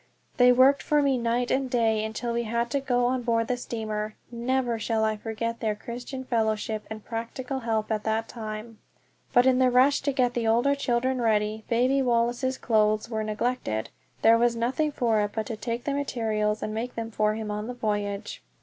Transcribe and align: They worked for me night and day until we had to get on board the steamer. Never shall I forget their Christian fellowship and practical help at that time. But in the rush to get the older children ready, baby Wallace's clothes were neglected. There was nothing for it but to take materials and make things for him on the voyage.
They 0.37 0.51
worked 0.51 0.81
for 0.81 0.99
me 1.03 1.19
night 1.19 1.51
and 1.51 1.69
day 1.69 2.03
until 2.03 2.33
we 2.33 2.41
had 2.45 2.71
to 2.71 2.79
get 2.79 2.89
on 2.89 3.21
board 3.21 3.47
the 3.47 3.55
steamer. 3.55 4.15
Never 4.31 4.79
shall 4.79 5.03
I 5.05 5.15
forget 5.15 5.59
their 5.59 5.75
Christian 5.75 6.23
fellowship 6.23 6.87
and 6.89 7.05
practical 7.05 7.59
help 7.59 7.91
at 7.91 8.03
that 8.05 8.27
time. 8.27 8.79
But 9.31 9.45
in 9.45 9.59
the 9.59 9.69
rush 9.69 10.01
to 10.01 10.11
get 10.11 10.33
the 10.33 10.47
older 10.47 10.73
children 10.73 11.21
ready, 11.21 11.65
baby 11.69 12.01
Wallace's 12.01 12.57
clothes 12.57 13.09
were 13.11 13.23
neglected. 13.23 13.91
There 14.23 14.39
was 14.39 14.55
nothing 14.55 14.91
for 14.91 15.21
it 15.21 15.33
but 15.35 15.45
to 15.45 15.55
take 15.55 15.85
materials 15.85 16.63
and 16.63 16.73
make 16.73 16.93
things 16.93 17.13
for 17.13 17.35
him 17.35 17.51
on 17.51 17.67
the 17.67 17.75
voyage. 17.75 18.41